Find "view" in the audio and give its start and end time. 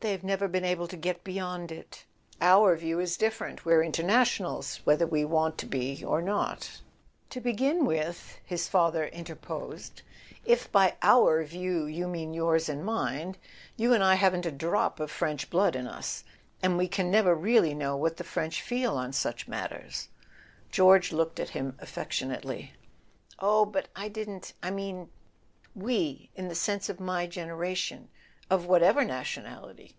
2.80-3.00, 11.44-11.86